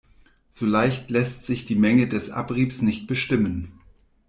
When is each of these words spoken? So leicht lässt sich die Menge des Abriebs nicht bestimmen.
So 0.49 0.65
leicht 0.65 1.11
lässt 1.11 1.45
sich 1.45 1.67
die 1.67 1.75
Menge 1.75 2.07
des 2.07 2.31
Abriebs 2.31 2.81
nicht 2.81 3.05
bestimmen. 3.05 3.79